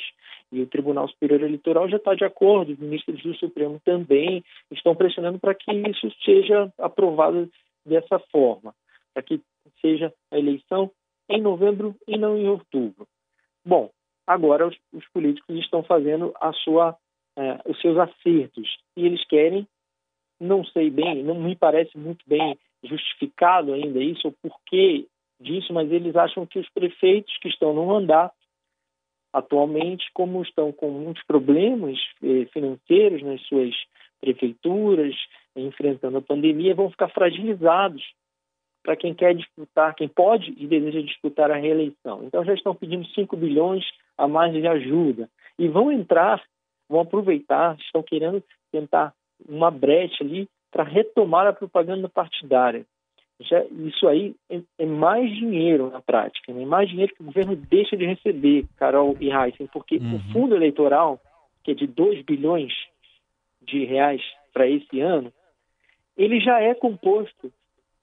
E 0.51 0.61
o 0.61 0.67
Tribunal 0.67 1.07
Superior 1.09 1.41
Eleitoral 1.41 1.87
já 1.89 1.97
está 1.97 2.15
de 2.15 2.23
acordo, 2.23 2.71
os 2.71 2.79
ministros 2.79 3.21
do 3.21 3.35
Supremo 3.35 3.79
também 3.85 4.43
estão 4.71 4.95
pressionando 4.95 5.37
para 5.37 5.53
que 5.53 5.71
isso 5.71 6.09
seja 6.23 6.71
aprovado 6.79 7.49
dessa 7.85 8.17
forma, 8.31 8.73
para 9.13 9.21
que 9.21 9.39
seja 9.81 10.11
a 10.31 10.39
eleição 10.39 10.89
em 11.29 11.41
novembro 11.41 11.95
e 12.07 12.17
não 12.17 12.35
em 12.35 12.47
outubro. 12.47 13.07
Bom, 13.63 13.91
agora 14.25 14.67
os, 14.67 14.75
os 14.91 15.07
políticos 15.09 15.55
estão 15.57 15.83
fazendo 15.83 16.33
a 16.39 16.51
sua, 16.53 16.95
eh, 17.37 17.59
os 17.67 17.79
seus 17.79 17.97
acertos 17.97 18.77
e 18.97 19.05
eles 19.05 19.23
querem, 19.25 19.67
não 20.39 20.63
sei 20.65 20.89
bem, 20.89 21.23
não 21.23 21.35
me 21.35 21.55
parece 21.55 21.97
muito 21.97 22.23
bem 22.27 22.57
justificado 22.83 23.73
ainda 23.73 23.99
isso, 23.99 24.27
o 24.27 24.31
porquê 24.31 25.05
disso, 25.39 25.73
mas 25.73 25.91
eles 25.91 26.15
acham 26.15 26.45
que 26.45 26.59
os 26.59 26.69
prefeitos 26.69 27.37
que 27.39 27.49
estão 27.49 27.73
no 27.73 27.85
mandato 27.85 28.33
atualmente, 29.31 30.09
como 30.13 30.41
estão 30.41 30.71
com 30.71 30.89
muitos 30.89 31.23
problemas 31.23 31.99
eh, 32.23 32.45
financeiros 32.51 33.21
nas 33.21 33.41
suas 33.43 33.75
prefeituras, 34.19 35.15
enfrentando 35.55 36.17
a 36.17 36.21
pandemia, 36.21 36.75
vão 36.75 36.89
ficar 36.89 37.09
fragilizados 37.09 38.03
para 38.83 38.95
quem 38.95 39.13
quer 39.13 39.35
disputar, 39.35 39.93
quem 39.93 40.07
pode 40.07 40.53
e 40.57 40.65
deseja 40.65 41.01
disputar 41.01 41.51
a 41.51 41.57
reeleição. 41.57 42.23
Então 42.23 42.43
já 42.43 42.53
estão 42.53 42.73
pedindo 42.73 43.05
5 43.07 43.35
bilhões 43.37 43.85
a 44.17 44.27
mais 44.27 44.53
de 44.53 44.65
ajuda 44.65 45.29
e 45.57 45.67
vão 45.67 45.91
entrar, 45.91 46.41
vão 46.89 47.01
aproveitar, 47.01 47.77
estão 47.79 48.01
querendo 48.01 48.43
tentar 48.71 49.13
uma 49.47 49.71
brecha 49.71 50.23
ali 50.23 50.47
para 50.71 50.83
retomar 50.83 51.47
a 51.47 51.53
propaganda 51.53 52.07
partidária 52.09 52.85
já, 53.39 53.63
isso 53.71 54.07
aí 54.07 54.35
é, 54.49 54.61
é, 54.77 54.85
mais 54.85 55.29
dinheiro 55.33 55.89
na 55.89 56.01
prática, 56.01 56.53
né? 56.53 56.65
mais 56.65 56.89
dinheiro 56.89 57.13
que 57.15 57.21
o 57.21 57.25
governo 57.25 57.55
deixa 57.55 57.95
de 57.95 58.05
receber, 58.05 58.65
Carol 58.75 59.15
e 59.19 59.31
Heisen, 59.31 59.67
porque 59.67 59.97
uhum. 59.97 60.15
o 60.15 60.19
fundo 60.33 60.55
eleitoral, 60.55 61.19
que 61.63 61.71
é 61.71 61.73
de 61.73 61.87
2 61.87 62.23
bilhões 62.25 62.73
de 63.61 63.85
reais 63.85 64.21
para 64.53 64.67
esse 64.67 64.99
ano, 64.99 65.31
ele 66.17 66.41
já 66.41 66.59
é 66.59 66.73
composto, 66.73 67.51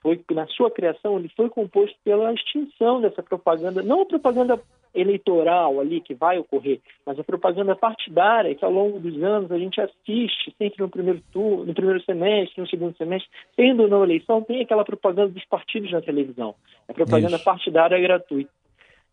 foi 0.00 0.18
na 0.30 0.46
sua 0.46 0.70
criação, 0.70 1.18
ele 1.18 1.28
foi 1.36 1.50
composto 1.50 1.96
pela 2.02 2.32
extinção 2.32 3.02
dessa 3.02 3.22
propaganda, 3.22 3.82
não 3.82 4.02
a 4.02 4.06
propaganda 4.06 4.58
eleitoral 4.96 5.78
ali 5.80 6.00
que 6.00 6.14
vai 6.14 6.38
ocorrer, 6.38 6.80
mas 7.04 7.18
a 7.18 7.24
propaganda 7.24 7.76
partidária 7.76 8.54
que 8.54 8.64
ao 8.64 8.70
longo 8.70 8.98
dos 8.98 9.22
anos 9.22 9.52
a 9.52 9.58
gente 9.58 9.80
assiste 9.80 10.54
sempre 10.58 10.82
no 10.82 10.88
primeiro 10.88 11.20
turno, 11.32 11.66
no 11.66 11.74
primeiro 11.74 12.02
semestre, 12.02 12.60
no 12.60 12.68
segundo 12.68 12.96
semestre, 12.96 13.30
tendo 13.56 13.82
ou 13.82 13.88
não 13.88 14.02
eleição, 14.02 14.42
tem 14.42 14.62
aquela 14.62 14.84
propaganda 14.84 15.28
dos 15.28 15.44
partidos 15.44 15.92
na 15.92 16.00
televisão. 16.00 16.54
A 16.88 16.92
propaganda 16.92 17.36
isso. 17.36 17.44
partidária 17.44 17.96
é 17.96 18.00
gratuita. 18.00 18.50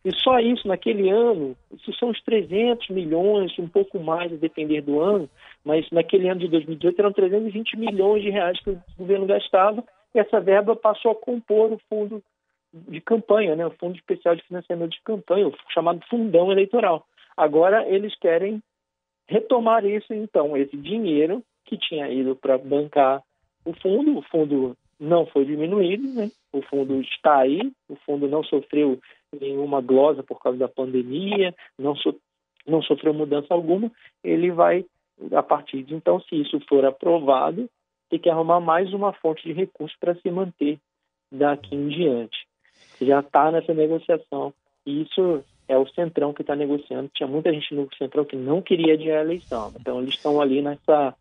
E 0.05 0.13
só 0.17 0.37
isso, 0.39 0.67
naquele 0.67 1.09
ano, 1.09 1.55
isso 1.71 1.93
são 1.97 2.09
uns 2.09 2.21
300 2.23 2.89
milhões, 2.89 3.57
um 3.57 3.69
pouco 3.69 3.99
mais, 3.99 4.33
a 4.33 4.35
depender 4.35 4.81
do 4.81 4.99
ano, 4.99 5.29
mas 5.63 5.89
naquele 5.91 6.27
ano 6.27 6.41
de 6.41 6.49
2018 6.49 6.99
eram 6.99 7.13
320 7.13 7.77
milhões 7.77 8.21
de 8.21 8.29
reais 8.29 8.59
que 8.59 8.71
o 8.71 8.81
governo 8.97 9.25
gastava, 9.25 9.81
e 10.13 10.19
essa 10.19 10.41
verba 10.41 10.75
passou 10.75 11.11
a 11.11 11.15
compor 11.15 11.71
o 11.71 11.79
fundo 11.89 12.21
de 12.73 12.99
campanha, 13.01 13.55
né, 13.55 13.65
o 13.65 13.71
Fundo 13.71 13.95
Especial 13.95 14.35
de 14.35 14.43
Financiamento 14.43 14.91
de 14.91 15.01
Campanha, 15.03 15.47
o 15.47 15.53
chamado 15.71 16.01
Fundão 16.09 16.51
Eleitoral. 16.51 17.05
Agora 17.37 17.87
eles 17.87 18.15
querem 18.17 18.61
retomar 19.27 19.85
isso, 19.85 20.13
então, 20.13 20.57
esse 20.57 20.75
dinheiro 20.75 21.43
que 21.65 21.77
tinha 21.77 22.09
ido 22.09 22.35
para 22.35 22.57
bancar 22.57 23.21
o 23.65 23.73
fundo, 23.73 24.17
o 24.17 24.21
fundo 24.23 24.75
não 24.99 25.25
foi 25.25 25.45
diminuído, 25.45 26.03
né? 26.13 26.29
o 26.51 26.61
fundo 26.61 27.01
está 27.01 27.37
aí, 27.39 27.71
o 27.87 27.95
fundo 28.05 28.27
não 28.27 28.43
sofreu 28.43 28.99
nenhuma 29.39 29.81
glosa 29.81 30.21
por 30.21 30.39
causa 30.41 30.57
da 30.57 30.67
pandemia, 30.67 31.55
não, 31.77 31.95
so, 31.95 32.15
não 32.67 32.81
sofreu 32.81 33.13
mudança 33.13 33.53
alguma, 33.53 33.91
ele 34.23 34.51
vai, 34.51 34.85
a 35.31 35.41
partir 35.41 35.83
de 35.83 35.95
então, 35.95 36.19
se 36.21 36.35
isso 36.35 36.59
for 36.67 36.85
aprovado, 36.85 37.69
ter 38.09 38.19
que 38.19 38.29
arrumar 38.29 38.59
mais 38.59 38.93
uma 38.93 39.13
fonte 39.13 39.43
de 39.43 39.53
recursos 39.53 39.97
para 39.97 40.15
se 40.15 40.29
manter 40.29 40.77
daqui 41.31 41.75
em 41.75 41.87
diante. 41.87 42.45
Já 43.05 43.19
está 43.19 43.51
nessa 43.51 43.74
negociação. 43.74 44.53
E 44.86 45.03
isso 45.03 45.43
é 45.67 45.77
o 45.77 45.88
Centrão 45.88 46.33
que 46.33 46.41
está 46.41 46.55
negociando. 46.55 47.10
Tinha 47.13 47.27
muita 47.27 47.51
gente 47.51 47.74
no 47.74 47.88
Centrão 47.98 48.25
que 48.25 48.36
não 48.36 48.62
queria 48.62 48.93
adiar 48.93 49.19
a 49.19 49.24
eleição. 49.24 49.74
Então, 49.79 50.01
eles 50.01 50.15
estão 50.15 50.41
ali 50.41 50.62
nessa, 50.62 51.15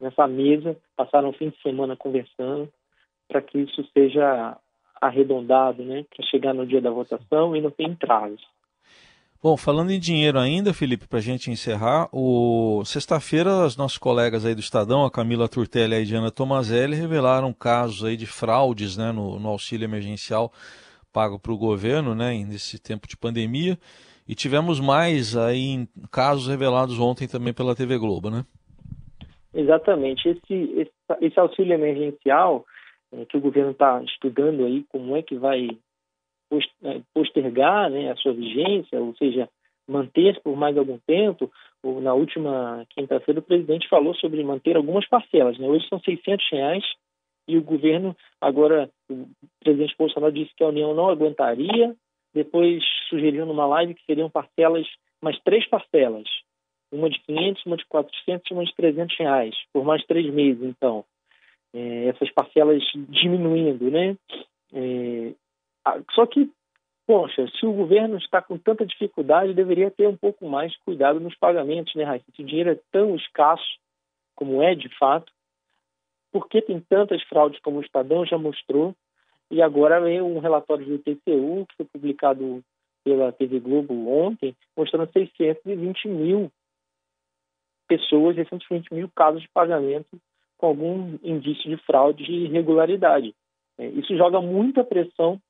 nessa 0.00 0.26
mesa, 0.26 0.76
passaram 0.96 1.28
o 1.28 1.32
fim 1.32 1.50
de 1.50 1.60
semana 1.62 1.96
conversando 1.96 2.68
para 3.28 3.40
que 3.40 3.58
isso 3.58 3.84
seja 3.92 4.56
arredondado, 5.00 5.82
né, 5.82 6.04
para 6.14 6.26
chegar 6.26 6.54
no 6.54 6.66
dia 6.66 6.80
da 6.80 6.90
votação 6.90 7.54
e 7.54 7.60
não 7.60 7.70
ter 7.70 7.84
entraves. 7.84 8.40
Bom, 9.42 9.58
falando 9.58 9.90
em 9.90 10.00
dinheiro 10.00 10.38
ainda, 10.38 10.72
Felipe, 10.72 11.06
para 11.06 11.18
a 11.18 11.22
gente 11.22 11.50
encerrar, 11.50 12.08
o... 12.10 12.82
sexta-feira 12.86 13.66
os 13.66 13.76
nossos 13.76 13.98
colegas 13.98 14.46
aí 14.46 14.54
do 14.54 14.60
Estadão, 14.62 15.04
a 15.04 15.10
Camila 15.10 15.46
Turtelli 15.46 15.94
e 15.94 16.00
a 16.00 16.04
Diana 16.04 16.30
Tomazelli, 16.30 16.96
revelaram 16.96 17.52
casos 17.52 18.04
aí 18.04 18.16
de 18.16 18.24
fraudes 18.24 18.96
né, 18.96 19.12
no, 19.12 19.38
no 19.38 19.48
auxílio 19.50 19.84
emergencial 19.84 20.50
pago 21.14 21.38
para 21.38 21.52
o 21.52 21.56
governo 21.56 22.12
né, 22.12 22.34
nesse 22.34 22.82
tempo 22.82 23.06
de 23.06 23.16
pandemia. 23.16 23.78
E 24.26 24.34
tivemos 24.34 24.80
mais 24.80 25.36
aí 25.36 25.86
casos 26.10 26.48
revelados 26.48 26.98
ontem 26.98 27.28
também 27.28 27.54
pela 27.54 27.76
TV 27.76 27.96
Globo, 27.96 28.30
né? 28.30 28.44
Exatamente. 29.54 30.28
Esse, 30.28 30.54
esse, 30.80 30.92
esse 31.20 31.38
auxílio 31.38 31.74
emergencial 31.74 32.64
é, 33.12 33.24
que 33.26 33.36
o 33.36 33.40
governo 33.40 33.70
está 33.70 34.02
estudando 34.02 34.64
aí 34.64 34.84
como 34.88 35.16
é 35.16 35.22
que 35.22 35.36
vai 35.36 35.68
é, 36.82 37.00
postergar 37.14 37.90
né, 37.90 38.10
a 38.10 38.16
sua 38.16 38.32
vigência, 38.32 39.00
ou 39.00 39.14
seja, 39.16 39.48
manter 39.86 40.40
por 40.42 40.56
mais 40.56 40.76
algum 40.76 40.98
tempo. 41.06 41.50
Na 42.02 42.14
última 42.14 42.84
quinta-feira, 42.90 43.40
o 43.40 43.42
presidente 43.42 43.88
falou 43.88 44.14
sobre 44.14 44.42
manter 44.42 44.74
algumas 44.74 45.06
parcelas. 45.06 45.58
Né? 45.58 45.68
Hoje 45.68 45.86
são 45.88 46.00
600 46.00 46.44
reais 46.50 46.84
e 47.46 47.56
o 47.58 47.62
governo, 47.62 48.16
agora, 48.40 48.90
o 49.10 49.26
presidente 49.60 49.94
Bolsonaro 49.98 50.32
disse 50.32 50.54
que 50.56 50.64
a 50.64 50.68
União 50.68 50.94
não 50.94 51.08
aguentaria, 51.08 51.94
depois 52.32 52.82
sugeriu 53.08 53.46
numa 53.46 53.66
live 53.66 53.94
que 53.94 54.04
seriam 54.04 54.30
parcelas, 54.30 54.86
mais 55.22 55.38
três 55.40 55.66
parcelas, 55.68 56.24
uma 56.90 57.10
de 57.10 57.18
500, 57.20 57.66
uma 57.66 57.76
de 57.76 57.84
400 57.86 58.50
e 58.50 58.54
uma 58.54 58.64
de 58.64 58.74
300 58.74 59.16
reais, 59.18 59.54
por 59.72 59.84
mais 59.84 60.04
três 60.04 60.32
meses, 60.32 60.62
então. 60.62 61.04
É, 61.72 62.06
essas 62.06 62.30
parcelas 62.30 62.82
diminuindo, 63.08 63.90
né? 63.90 64.16
É, 64.72 65.34
só 66.12 66.24
que, 66.26 66.50
poxa, 67.06 67.46
se 67.58 67.66
o 67.66 67.72
governo 67.72 68.16
está 68.16 68.40
com 68.40 68.56
tanta 68.56 68.86
dificuldade, 68.86 69.54
deveria 69.54 69.90
ter 69.90 70.08
um 70.08 70.16
pouco 70.16 70.48
mais 70.48 70.76
cuidado 70.78 71.20
nos 71.20 71.36
pagamentos, 71.36 71.94
né, 71.94 72.04
Raíssa? 72.04 72.26
Se 72.34 72.42
o 72.42 72.46
dinheiro 72.46 72.70
é 72.70 72.78
tão 72.90 73.14
escasso, 73.16 73.78
como 74.34 74.62
é 74.62 74.74
de 74.74 74.88
fato, 74.98 75.32
por 76.34 76.48
que 76.48 76.60
tem 76.60 76.80
tantas 76.80 77.22
fraudes 77.22 77.60
como 77.60 77.78
o 77.78 77.80
Estadão 77.80 78.26
já 78.26 78.36
mostrou? 78.36 78.92
E 79.52 79.62
agora 79.62 80.00
vem 80.00 80.20
um 80.20 80.40
relatório 80.40 80.84
do 80.84 80.98
TCU, 80.98 81.64
que 81.68 81.76
foi 81.76 81.86
publicado 81.86 82.60
pela 83.04 83.30
TV 83.30 83.60
Globo 83.60 84.08
ontem, 84.08 84.56
mostrando 84.76 85.12
620 85.12 86.08
mil 86.08 86.50
pessoas, 87.86 88.34
620 88.34 88.92
mil 88.92 89.08
casos 89.14 89.42
de 89.42 89.48
pagamento 89.50 90.18
com 90.58 90.66
algum 90.66 91.16
indício 91.22 91.70
de 91.70 91.76
fraude 91.84 92.24
e 92.24 92.46
irregularidade. 92.46 93.32
É, 93.78 93.86
isso 93.86 94.16
joga 94.16 94.40
muita 94.40 94.82
pressão 94.82 95.40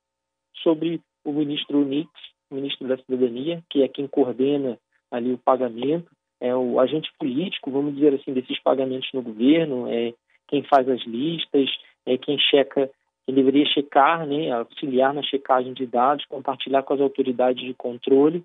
sobre 0.63 1.01
o 1.25 1.33
ministro 1.33 1.83
Nix, 1.83 2.11
ministro 2.51 2.87
da 2.87 2.99
Cidadania, 2.99 3.63
que 3.71 3.83
é 3.83 3.89
quem 3.89 4.07
coordena 4.07 4.79
ali 5.11 5.33
o 5.33 5.39
pagamento, 5.39 6.11
é 6.39 6.55
o 6.55 6.79
agente 6.79 7.11
político, 7.19 7.71
vamos 7.71 7.95
dizer 7.95 8.13
assim, 8.13 8.35
desses 8.35 8.61
pagamentos 8.63 9.09
no 9.15 9.23
governo, 9.23 9.89
é 9.89 10.13
quem 10.49 10.63
faz 10.65 10.89
as 10.89 11.03
listas, 11.05 11.71
é 12.07 12.19
quem 12.19 12.39
checa, 12.39 12.91
quem 13.27 13.35
deveria 13.35 13.67
checar, 13.67 14.27
né, 14.27 14.51
auxiliar 14.51 15.15
na 15.15 15.23
checagem 15.23 15.73
de 15.73 15.87
dados, 15.87 16.27
compartilhar 16.27 16.83
com 16.83 16.95
as 16.95 17.01
autoridades 17.01 17.65
de 17.65 17.75
controle. 17.75 18.45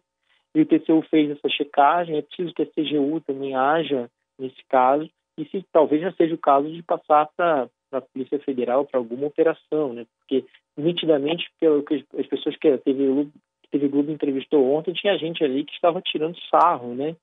E 0.56 0.62
o 0.62 0.66
TCU 0.66 1.02
fez 1.10 1.30
essa 1.30 1.50
checagem, 1.50 2.18
é 2.18 2.22
preciso 2.22 2.54
que 2.54 2.64
a 2.64 2.66
CGU 2.66 3.22
também 3.22 3.56
haja 3.56 4.10
nesse 4.38 4.64
caso, 4.68 5.10
e 5.38 5.46
se 5.46 5.64
talvez 5.72 6.02
já 6.02 6.12
seja 6.14 6.34
o 6.34 6.40
caso 6.40 6.70
de 6.70 6.82
passar 6.82 7.28
para 7.36 7.70
a 7.92 8.02
Polícia 8.02 8.40
Federal 8.40 8.86
para 8.86 9.00
alguma 9.00 9.28
operação, 9.28 9.94
né? 9.94 10.06
Porque 10.20 10.46
nitidamente, 10.78 11.50
pelo 11.60 11.84
que 11.84 12.06
as 12.18 12.28
pessoas 12.28 12.56
que 12.58 12.68
a 12.68 12.78
TV 12.78 13.06
Globo, 13.06 13.32
TV 13.72 13.88
Globo 13.88 14.12
entrevistou 14.12 14.74
ontem, 14.74 14.94
tinha 14.94 15.18
gente 15.18 15.44
ali 15.44 15.64
que 15.64 15.74
estava 15.74 16.02
tirando 16.02 16.38
sarro, 16.50 16.96
né? 16.96 17.16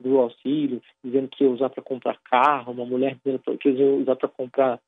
Do 0.00 0.18
auxílio, 0.18 0.82
dizendo 1.02 1.28
que 1.28 1.44
ia 1.44 1.50
usar 1.50 1.70
para 1.70 1.82
comprar 1.82 2.18
carro, 2.28 2.72
uma 2.72 2.84
mulher 2.84 3.16
dizendo 3.16 3.40
que 3.58 3.70
ia 3.70 3.86
usar 3.86 4.16
para 4.16 4.28
comprar, 4.28 4.80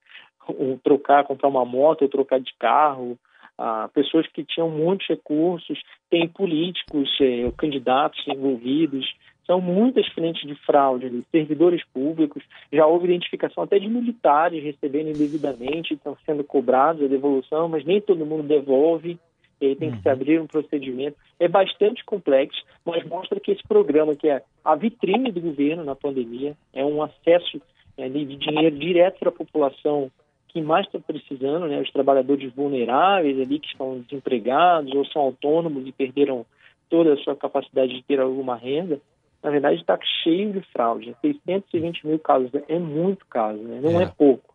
trocar, 0.83 1.25
comprar 1.25 1.49
uma 1.49 1.64
moto 1.64 2.03
ou 2.03 2.09
trocar 2.09 2.40
de 2.40 2.53
carro, 2.59 3.19
ah, 3.59 3.88
pessoas 3.95 4.27
que 4.27 4.45
tinham 4.45 4.69
muitos 4.69 5.07
recursos, 5.09 5.81
tem 6.11 6.29
políticos, 6.29 7.09
eh, 7.21 7.51
candidatos 7.57 8.23
envolvidos, 8.29 9.07
são 9.47 9.61
muitas 9.61 10.07
frentes 10.09 10.47
de 10.47 10.55
fraude 10.66 11.07
ali, 11.07 11.25
servidores 11.31 11.83
públicos, 11.95 12.42
já 12.73 12.85
houve 12.85 13.07
identificação 13.07 13.62
até 13.62 13.79
de 13.79 13.88
militares 13.88 14.62
recebendo 14.62 15.09
indevidamente, 15.09 15.95
estão 15.95 16.16
sendo 16.27 16.42
cobrados 16.42 17.03
a 17.03 17.07
devolução, 17.07 17.69
mas 17.69 17.85
nem 17.85 18.01
todo 18.01 18.27
mundo 18.27 18.42
devolve, 18.42 19.19
e 19.61 19.66
aí 19.66 19.77
tem 19.77 19.90
que 19.90 20.03
se 20.03 20.09
uhum. 20.09 20.12
abrir 20.12 20.40
um 20.40 20.47
procedimento. 20.47 21.16
É 21.40 21.49
bastante 21.49 22.05
complexo, 22.05 22.62
mas 22.85 23.05
mostra 23.05 23.40
que 23.40 23.53
esse 23.53 23.62
programa, 23.66 24.14
que 24.14 24.29
é 24.29 24.42
a 24.64 24.75
vitrine 24.75 25.33
do 25.33 25.40
governo 25.40 25.85
na 25.85 25.95
pandemia, 25.95 26.55
é 26.73 26.85
um 26.85 27.03
acesso 27.03 27.61
é, 27.97 28.09
de 28.09 28.37
dinheiro 28.37 28.77
direto 28.79 29.19
para 29.19 29.31
a 29.31 29.33
população 29.33 30.11
que 30.49 30.62
mais 30.62 30.87
está 30.87 30.99
precisando, 30.99 31.66
né, 31.66 31.81
os 31.81 31.90
trabalhadores 31.90 32.53
vulneráveis 32.55 33.38
ali 33.38 33.59
que 33.59 33.69
estão 33.69 34.01
desempregados 34.01 34.95
ou 34.95 35.05
são 35.07 35.23
autônomos 35.23 35.87
e 35.87 35.92
perderam 35.92 36.47
toda 36.88 37.12
a 37.12 37.16
sua 37.19 37.37
capacidade 37.37 37.92
de 37.92 38.03
ter 38.03 38.21
alguma 38.21 38.57
renda, 38.57 39.01
na 39.42 39.51
verdade 39.51 39.81
está 39.81 39.99
cheio 40.23 40.53
de 40.53 40.61
fraude. 40.73 41.14
620 41.21 42.07
mil 42.07 42.19
casos 42.19 42.51
é 42.69 42.79
muito 42.79 43.27
caso, 43.27 43.59
né? 43.59 43.81
não 43.83 44.01
é. 44.01 44.05
é 44.05 44.07
pouco. 44.07 44.55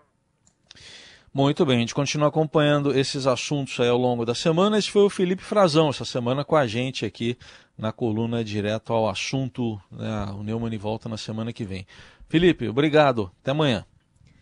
Muito 1.34 1.66
bem, 1.66 1.78
a 1.78 1.80
gente 1.80 1.96
continua 1.96 2.28
acompanhando 2.28 2.92
esses 2.92 3.26
assuntos 3.26 3.80
aí 3.80 3.88
ao 3.88 3.98
longo 3.98 4.26
da 4.26 4.36
semana. 4.36 4.78
Esse 4.78 4.92
foi 4.92 5.04
o 5.04 5.10
Felipe 5.10 5.42
Frazão, 5.42 5.88
essa 5.88 6.04
semana 6.04 6.44
com 6.44 6.58
a 6.58 6.68
gente 6.68 7.06
aqui 7.06 7.38
na 7.78 7.94
coluna 7.94 8.44
Direto 8.44 8.92
ao 8.92 9.08
Assunto. 9.08 9.80
Né? 9.90 10.26
O 10.38 10.44
Neumann 10.44 10.78
volta 10.78 11.08
na 11.08 11.16
semana 11.16 11.54
que 11.54 11.64
vem. 11.64 11.88
Felipe, 12.28 12.68
obrigado. 12.68 13.32
Até 13.42 13.52
amanhã. 13.52 13.86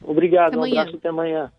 Obrigado, 0.01 0.53
até 0.53 0.57
um 0.57 0.63
abraço 0.63 0.95
até 0.95 1.09
amanhã. 1.09 1.51